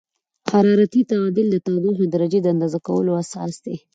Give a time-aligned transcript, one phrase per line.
[0.51, 3.75] حرارتي تعادل د تودوخې درجې د اندازه کولو اساس دی.